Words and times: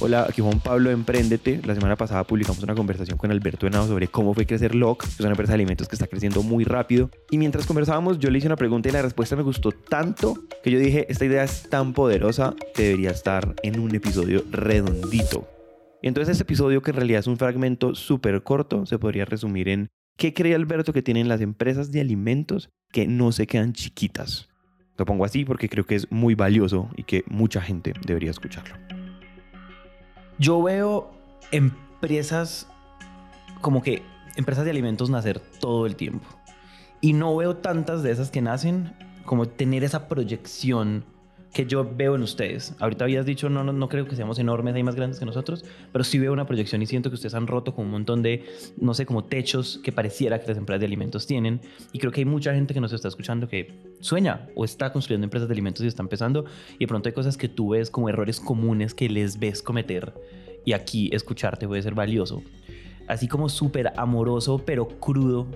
Hola, 0.00 0.26
aquí 0.28 0.42
Juan 0.42 0.60
Pablo 0.60 0.90
de 0.90 0.94
Emprendete. 0.94 1.60
La 1.64 1.74
semana 1.74 1.96
pasada 1.96 2.22
publicamos 2.22 2.62
una 2.62 2.76
conversación 2.76 3.18
con 3.18 3.32
Alberto 3.32 3.66
Henao 3.66 3.88
sobre 3.88 4.06
cómo 4.06 4.32
fue 4.32 4.46
crecer 4.46 4.76
LOC, 4.76 5.02
que 5.02 5.08
es 5.08 5.20
una 5.20 5.30
empresa 5.30 5.50
de 5.50 5.54
alimentos 5.56 5.88
que 5.88 5.96
está 5.96 6.06
creciendo 6.06 6.44
muy 6.44 6.62
rápido. 6.62 7.10
Y 7.32 7.38
mientras 7.38 7.66
conversábamos, 7.66 8.20
yo 8.20 8.30
le 8.30 8.38
hice 8.38 8.46
una 8.46 8.54
pregunta 8.54 8.88
y 8.88 8.92
la 8.92 9.02
respuesta 9.02 9.34
me 9.34 9.42
gustó 9.42 9.72
tanto 9.72 10.38
que 10.62 10.70
yo 10.70 10.78
dije, 10.78 11.10
esta 11.10 11.24
idea 11.24 11.42
es 11.42 11.68
tan 11.68 11.94
poderosa 11.94 12.54
que 12.76 12.84
debería 12.84 13.10
estar 13.10 13.56
en 13.64 13.80
un 13.80 13.92
episodio 13.92 14.44
redondito. 14.52 15.48
Y 16.00 16.06
entonces 16.06 16.30
este 16.30 16.44
episodio, 16.44 16.80
que 16.80 16.92
en 16.92 16.96
realidad 16.96 17.18
es 17.18 17.26
un 17.26 17.36
fragmento 17.36 17.96
súper 17.96 18.44
corto, 18.44 18.86
se 18.86 19.00
podría 19.00 19.24
resumir 19.24 19.68
en 19.68 19.88
¿qué 20.16 20.32
cree 20.32 20.54
Alberto 20.54 20.92
que 20.92 21.02
tienen 21.02 21.26
las 21.26 21.40
empresas 21.40 21.90
de 21.90 22.00
alimentos 22.00 22.70
que 22.92 23.08
no 23.08 23.32
se 23.32 23.48
quedan 23.48 23.72
chiquitas? 23.72 24.48
Lo 24.96 25.06
pongo 25.06 25.24
así 25.24 25.44
porque 25.44 25.68
creo 25.68 25.86
que 25.86 25.96
es 25.96 26.08
muy 26.12 26.36
valioso 26.36 26.88
y 26.96 27.02
que 27.02 27.24
mucha 27.26 27.60
gente 27.60 27.94
debería 28.06 28.30
escucharlo. 28.30 28.97
Yo 30.38 30.62
veo 30.62 31.10
empresas 31.50 32.68
como 33.60 33.82
que 33.82 34.02
empresas 34.36 34.64
de 34.64 34.70
alimentos 34.70 35.10
nacer 35.10 35.40
todo 35.60 35.86
el 35.86 35.96
tiempo. 35.96 36.28
Y 37.00 37.12
no 37.12 37.36
veo 37.36 37.56
tantas 37.56 38.02
de 38.02 38.12
esas 38.12 38.30
que 38.30 38.40
nacen 38.40 38.94
como 39.24 39.46
tener 39.46 39.84
esa 39.84 40.08
proyección 40.08 41.04
que 41.52 41.66
yo 41.66 41.88
veo 41.96 42.14
en 42.14 42.22
ustedes. 42.22 42.74
Ahorita 42.78 43.04
habías 43.04 43.26
dicho, 43.26 43.48
no, 43.48 43.64
no, 43.64 43.72
no 43.72 43.88
creo 43.88 44.06
que 44.06 44.14
seamos 44.16 44.38
enormes, 44.38 44.74
hay 44.74 44.82
más 44.82 44.94
grandes 44.94 45.18
que 45.18 45.24
nosotros, 45.24 45.64
pero 45.92 46.04
sí 46.04 46.18
veo 46.18 46.32
una 46.32 46.46
proyección 46.46 46.82
y 46.82 46.86
siento 46.86 47.10
que 47.10 47.14
ustedes 47.14 47.34
han 47.34 47.46
roto 47.46 47.74
con 47.74 47.86
un 47.86 47.90
montón 47.90 48.22
de, 48.22 48.44
no 48.76 48.94
sé, 48.94 49.06
como 49.06 49.24
techos 49.24 49.80
que 49.82 49.92
pareciera 49.92 50.40
que 50.40 50.48
las 50.48 50.58
empresas 50.58 50.80
de 50.80 50.86
alimentos 50.86 51.26
tienen. 51.26 51.60
Y 51.92 51.98
creo 51.98 52.12
que 52.12 52.20
hay 52.20 52.26
mucha 52.26 52.54
gente 52.54 52.74
que 52.74 52.80
nos 52.80 52.92
está 52.92 53.08
escuchando 53.08 53.48
que 53.48 53.72
sueña 54.00 54.48
o 54.54 54.64
está 54.64 54.92
construyendo 54.92 55.24
empresas 55.24 55.48
de 55.48 55.54
alimentos 55.54 55.84
y 55.84 55.88
está 55.88 56.02
empezando. 56.02 56.44
Y 56.74 56.80
de 56.80 56.86
pronto 56.86 57.08
hay 57.08 57.14
cosas 57.14 57.36
que 57.36 57.48
tú 57.48 57.70
ves 57.70 57.90
como 57.90 58.08
errores 58.08 58.40
comunes 58.40 58.94
que 58.94 59.08
les 59.08 59.38
ves 59.38 59.62
cometer. 59.62 60.12
Y 60.64 60.72
aquí 60.72 61.10
escucharte 61.12 61.66
puede 61.66 61.82
ser 61.82 61.94
valioso. 61.94 62.42
Así 63.06 63.26
como 63.26 63.48
súper 63.48 63.92
amoroso, 63.96 64.62
pero 64.64 64.86
crudo 64.86 65.46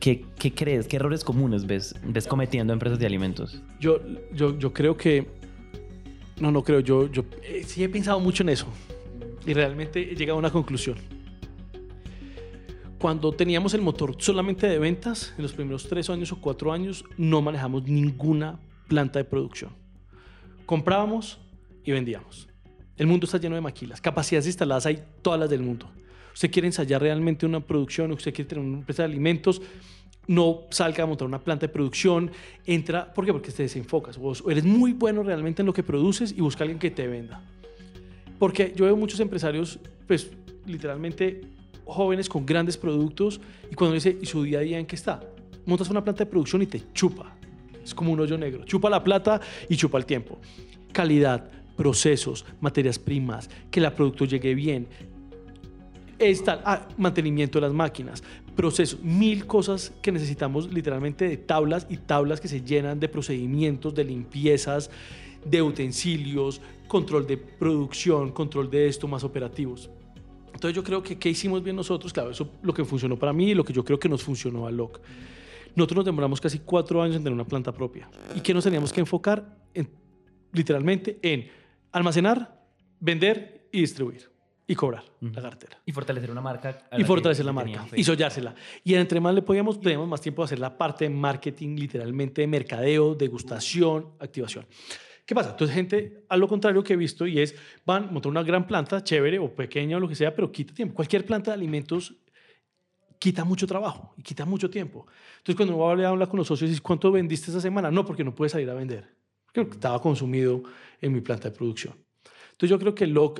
¿Qué, 0.00 0.24
¿Qué, 0.38 0.54
crees? 0.54 0.86
¿Qué 0.86 0.96
errores 0.96 1.24
comunes 1.24 1.66
ves, 1.66 1.94
ves 2.04 2.26
cometiendo 2.26 2.72
empresas 2.72 2.98
de 2.98 3.06
alimentos? 3.06 3.62
Yo, 3.80 4.00
yo, 4.32 4.58
yo 4.58 4.72
creo 4.72 4.96
que... 4.96 5.26
No, 6.38 6.50
no 6.50 6.62
creo. 6.62 6.80
Yo, 6.80 7.10
yo 7.10 7.24
eh, 7.42 7.62
sí 7.66 7.82
he 7.82 7.88
pensado 7.88 8.20
mucho 8.20 8.42
en 8.42 8.50
eso. 8.50 8.66
Y 9.46 9.54
realmente 9.54 10.12
he 10.12 10.14
llegado 10.14 10.36
a 10.36 10.38
una 10.38 10.50
conclusión. 10.50 10.96
Cuando 12.98 13.32
teníamos 13.32 13.74
el 13.74 13.82
motor 13.82 14.16
solamente 14.18 14.66
de 14.66 14.78
ventas, 14.78 15.32
en 15.36 15.42
los 15.42 15.52
primeros 15.52 15.88
tres 15.88 16.10
años 16.10 16.32
o 16.32 16.40
cuatro 16.40 16.72
años, 16.72 17.04
no 17.16 17.40
manejamos 17.40 17.84
ninguna 17.84 18.58
planta 18.88 19.18
de 19.18 19.24
producción. 19.24 19.70
Comprábamos 20.66 21.38
y 21.84 21.92
vendíamos. 21.92 22.48
El 22.96 23.06
mundo 23.06 23.24
está 23.24 23.38
lleno 23.38 23.54
de 23.54 23.60
maquilas. 23.60 24.00
Capacidades 24.00 24.46
instaladas 24.46 24.86
hay 24.86 25.02
todas 25.22 25.40
las 25.40 25.48
del 25.48 25.62
mundo 25.62 25.90
usted 26.36 26.50
quiere 26.50 26.68
ensayar 26.68 27.00
realmente 27.00 27.46
una 27.46 27.60
producción, 27.60 28.12
usted 28.12 28.34
quiere 28.34 28.46
tener 28.46 28.62
una 28.62 28.76
empresa 28.76 29.04
de 29.04 29.08
alimentos, 29.08 29.62
no 30.26 30.64
salga 30.68 31.04
a 31.04 31.06
montar 31.06 31.26
una 31.26 31.42
planta 31.42 31.66
de 31.66 31.72
producción, 31.72 32.30
entra, 32.66 33.10
¿por 33.14 33.24
qué? 33.24 33.32
Porque 33.32 33.50
te 33.50 33.62
desenfocas. 33.62 34.18
Eres 34.46 34.64
muy 34.64 34.92
bueno 34.92 35.22
realmente 35.22 35.62
en 35.62 35.66
lo 35.66 35.72
que 35.72 35.82
produces 35.82 36.32
y 36.36 36.42
busca 36.42 36.62
a 36.62 36.64
alguien 36.64 36.78
que 36.78 36.90
te 36.90 37.06
venda. 37.06 37.40
Porque 38.38 38.74
yo 38.76 38.84
veo 38.84 38.94
muchos 38.98 39.18
empresarios, 39.20 39.78
pues 40.06 40.30
literalmente 40.66 41.40
jóvenes 41.86 42.28
con 42.28 42.44
grandes 42.44 42.76
productos 42.76 43.40
y 43.72 43.74
cuando 43.74 43.94
dice, 43.94 44.18
¿y 44.20 44.26
su 44.26 44.42
día 44.42 44.58
a 44.58 44.62
día 44.62 44.78
en 44.78 44.84
qué 44.84 44.96
está? 44.96 45.22
Montas 45.64 45.88
una 45.88 46.04
planta 46.04 46.24
de 46.24 46.30
producción 46.30 46.60
y 46.60 46.66
te 46.66 46.82
chupa. 46.92 47.34
Es 47.82 47.94
como 47.94 48.12
un 48.12 48.20
hoyo 48.20 48.36
negro. 48.36 48.62
Chupa 48.66 48.90
la 48.90 49.02
plata 49.02 49.40
y 49.70 49.76
chupa 49.76 49.96
el 49.96 50.04
tiempo. 50.04 50.38
Calidad, 50.92 51.48
procesos, 51.78 52.44
materias 52.60 52.98
primas, 52.98 53.48
que 53.70 53.80
el 53.80 53.90
producto 53.92 54.26
llegue 54.26 54.54
bien, 54.54 54.86
está, 56.18 56.62
ah, 56.64 56.88
mantenimiento 56.96 57.58
de 57.58 57.66
las 57.66 57.72
máquinas, 57.72 58.22
procesos, 58.54 59.02
mil 59.02 59.46
cosas 59.46 59.92
que 60.02 60.12
necesitamos 60.12 60.72
literalmente 60.72 61.28
de 61.28 61.36
tablas 61.36 61.86
y 61.90 61.98
tablas 61.98 62.40
que 62.40 62.48
se 62.48 62.62
llenan 62.62 63.00
de 63.00 63.08
procedimientos, 63.08 63.94
de 63.94 64.04
limpiezas, 64.04 64.90
de 65.44 65.62
utensilios, 65.62 66.60
control 66.88 67.26
de 67.26 67.36
producción, 67.36 68.32
control 68.32 68.70
de 68.70 68.88
esto, 68.88 69.06
más 69.06 69.24
operativos. 69.24 69.90
Entonces 70.52 70.74
yo 70.74 70.82
creo 70.82 71.02
que 71.02 71.18
qué 71.18 71.28
hicimos 71.28 71.62
bien 71.62 71.76
nosotros, 71.76 72.12
claro, 72.12 72.30
eso 72.30 72.50
lo 72.62 72.72
que 72.72 72.84
funcionó 72.84 73.18
para 73.18 73.32
mí 73.32 73.50
y 73.50 73.54
lo 73.54 73.64
que 73.64 73.72
yo 73.72 73.84
creo 73.84 73.98
que 73.98 74.08
nos 74.08 74.22
funcionó 74.22 74.66
a 74.66 74.70
LOC. 74.70 75.00
Nosotros 75.74 75.96
nos 75.96 76.04
demoramos 76.06 76.40
casi 76.40 76.60
cuatro 76.60 77.02
años 77.02 77.16
en 77.16 77.22
tener 77.22 77.34
una 77.34 77.44
planta 77.44 77.70
propia. 77.72 78.08
¿Y 78.34 78.40
qué 78.40 78.54
nos 78.54 78.64
teníamos 78.64 78.92
que 78.92 79.00
enfocar? 79.00 79.58
En, 79.74 79.90
literalmente 80.52 81.18
en 81.20 81.48
almacenar, 81.92 82.64
vender 82.98 83.68
y 83.70 83.80
distribuir 83.80 84.35
y 84.66 84.74
cobrar 84.74 85.04
la 85.20 85.42
cartera. 85.42 85.78
Y 85.84 85.92
fortalecer 85.92 86.30
una 86.30 86.40
marca. 86.40 86.88
Y 86.96 87.04
fortalecer 87.04 87.44
la 87.44 87.52
marca. 87.52 87.86
Y 87.94 88.02
sollársela. 88.02 88.54
Y 88.82 88.94
entre 88.94 89.20
más 89.20 89.34
le 89.34 89.42
podíamos, 89.42 89.80
teníamos 89.80 90.08
más 90.08 90.20
tiempo 90.20 90.42
de 90.42 90.46
hacer 90.46 90.58
la 90.58 90.76
parte 90.76 91.04
de 91.04 91.10
marketing, 91.10 91.76
literalmente 91.76 92.40
de 92.40 92.46
mercadeo, 92.48 93.14
degustación, 93.14 94.14
activación. 94.18 94.66
¿Qué 95.24 95.34
pasa? 95.34 95.50
Entonces, 95.50 95.74
gente, 95.74 96.24
a 96.28 96.36
lo 96.36 96.48
contrario 96.48 96.82
que 96.82 96.94
he 96.94 96.96
visto, 96.96 97.26
y 97.26 97.40
es, 97.40 97.54
van, 97.84 98.12
montar 98.12 98.30
una 98.30 98.42
gran 98.42 98.66
planta, 98.66 99.02
chévere 99.02 99.38
o 99.38 99.52
pequeña 99.52 99.96
o 99.96 100.00
lo 100.00 100.08
que 100.08 100.14
sea, 100.14 100.34
pero 100.34 100.50
quita 100.50 100.74
tiempo. 100.74 100.94
Cualquier 100.94 101.24
planta 101.24 101.50
de 101.50 101.56
alimentos 101.56 102.14
quita 103.18 103.44
mucho 103.44 103.66
trabajo 103.66 104.14
y 104.16 104.22
quita 104.22 104.44
mucho 104.44 104.68
tiempo. 104.70 105.06
Entonces, 105.38 105.56
cuando 105.56 105.74
uno 105.74 105.84
va 105.84 106.06
a 106.06 106.10
hablar 106.10 106.28
con 106.28 106.38
los 106.38 106.46
socios, 106.46 106.80
¿cuánto 106.80 107.10
vendiste 107.10 107.50
esta 107.50 107.60
semana? 107.60 107.90
No, 107.90 108.04
porque 108.04 108.24
no 108.24 108.34
puedes 108.34 108.52
salir 108.52 108.68
a 108.70 108.74
vender. 108.74 109.16
Porque 109.52 109.70
estaba 109.70 110.00
consumido 110.00 110.62
en 111.00 111.12
mi 111.12 111.20
planta 111.20 111.50
de 111.50 111.56
producción. 111.56 111.94
Entonces, 112.52 112.70
yo 112.70 112.78
creo 112.78 112.94
que 112.94 113.06
lo, 113.06 113.34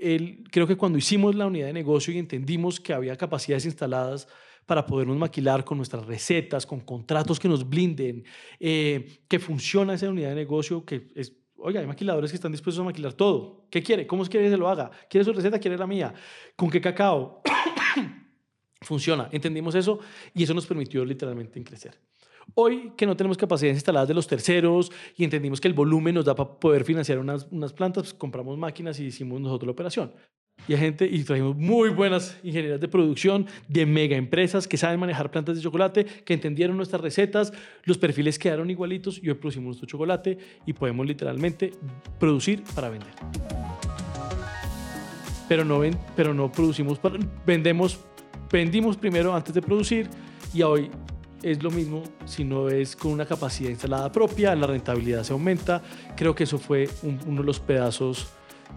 hay 0.00 0.44
creo 0.50 0.66
que 0.66 0.76
cuando 0.76 0.98
hicimos 0.98 1.34
la 1.34 1.46
unidad 1.46 1.66
de 1.66 1.72
negocio 1.72 2.12
y 2.12 2.18
entendimos 2.18 2.80
que 2.80 2.92
había 2.92 3.16
capacidades 3.16 3.64
instaladas 3.64 4.28
para 4.66 4.86
podernos 4.86 5.16
maquilar 5.16 5.64
con 5.64 5.78
nuestras 5.78 6.06
recetas, 6.06 6.64
con 6.64 6.80
contratos 6.80 7.40
que 7.40 7.48
nos 7.48 7.68
blinden, 7.68 8.24
eh, 8.60 9.24
que 9.28 9.38
funciona 9.38 9.94
esa 9.94 10.08
unidad 10.08 10.28
de 10.28 10.36
negocio, 10.36 10.84
que 10.84 11.08
es, 11.14 11.32
oiga, 11.56 11.80
hay 11.80 11.86
maquiladores 11.86 12.30
que 12.30 12.36
están 12.36 12.52
dispuestos 12.52 12.80
a 12.80 12.84
maquilar 12.84 13.14
todo. 13.14 13.66
¿Qué 13.70 13.82
quiere? 13.82 14.06
¿Cómo 14.06 14.24
quiere 14.24 14.46
que 14.46 14.52
se 14.52 14.56
lo 14.56 14.68
haga? 14.68 14.90
¿Quiere 15.08 15.24
su 15.24 15.32
receta? 15.32 15.58
¿Quiere 15.58 15.76
la 15.76 15.86
mía? 15.86 16.14
¿Con 16.56 16.70
qué 16.70 16.80
cacao? 16.80 17.42
Funciona. 18.82 19.28
Entendimos 19.32 19.74
eso 19.74 19.98
y 20.34 20.42
eso 20.42 20.54
nos 20.54 20.66
permitió 20.66 21.04
literalmente 21.04 21.62
crecer. 21.62 21.98
Hoy 22.54 22.92
que 22.96 23.06
no 23.06 23.16
tenemos 23.16 23.36
capacidades 23.36 23.76
instaladas 23.76 24.08
de 24.08 24.14
los 24.14 24.26
terceros 24.26 24.90
y 25.16 25.24
entendimos 25.24 25.60
que 25.60 25.68
el 25.68 25.74
volumen 25.74 26.14
nos 26.14 26.24
da 26.24 26.34
para 26.34 26.58
poder 26.58 26.84
financiar 26.84 27.18
unas, 27.18 27.46
unas 27.50 27.72
plantas, 27.72 28.04
pues 28.04 28.14
compramos 28.14 28.58
máquinas 28.58 28.98
y 28.98 29.04
hicimos 29.04 29.40
nosotros 29.40 29.66
la 29.66 29.72
operación. 29.72 30.12
Y 30.68 30.76
gente, 30.76 31.06
y 31.10 31.24
trajimos 31.24 31.56
muy 31.56 31.88
buenas 31.90 32.38
ingenierías 32.42 32.80
de 32.80 32.88
producción 32.88 33.46
de 33.68 33.86
mega 33.86 34.16
empresas 34.16 34.68
que 34.68 34.76
saben 34.76 35.00
manejar 35.00 35.30
plantas 35.30 35.56
de 35.56 35.62
chocolate, 35.62 36.04
que 36.04 36.34
entendieron 36.34 36.76
nuestras 36.76 37.00
recetas, 37.00 37.52
los 37.84 37.98
perfiles 37.98 38.38
quedaron 38.38 38.70
igualitos 38.70 39.20
y 39.22 39.28
hoy 39.28 39.34
producimos 39.34 39.66
nuestro 39.66 39.86
chocolate 39.86 40.38
y 40.66 40.72
podemos 40.72 41.06
literalmente 41.06 41.72
producir 42.18 42.62
para 42.74 42.90
vender. 42.90 43.10
Pero 45.48 45.64
no, 45.64 45.80
ven, 45.80 45.98
pero 46.14 46.32
no 46.34 46.52
producimos, 46.52 46.98
para, 46.98 47.18
vendemos, 47.44 47.98
vendimos 48.50 48.96
primero 48.96 49.34
antes 49.34 49.54
de 49.54 49.62
producir 49.62 50.08
y 50.52 50.62
hoy 50.62 50.90
es 51.42 51.62
lo 51.62 51.70
mismo 51.70 52.02
si 52.24 52.44
no 52.44 52.68
es 52.68 52.96
con 52.96 53.12
una 53.12 53.24
capacidad 53.24 53.70
instalada 53.70 54.12
propia, 54.12 54.54
la 54.54 54.66
rentabilidad 54.66 55.22
se 55.22 55.32
aumenta. 55.32 55.82
Creo 56.16 56.34
que 56.34 56.44
eso 56.44 56.58
fue 56.58 56.88
uno 57.02 57.40
de 57.40 57.46
los 57.46 57.60
pedazos 57.60 58.28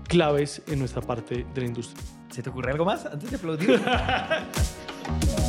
claves 0.08 0.62
en 0.68 0.80
nuestra 0.80 1.02
parte 1.02 1.46
de 1.54 1.62
la 1.62 1.68
industria. 1.68 2.02
¿Se 2.30 2.42
te 2.42 2.50
ocurre 2.50 2.72
algo 2.72 2.86
más 2.86 3.06
antes 3.06 3.30
de 3.30 3.38
aplaudir? 3.38 3.82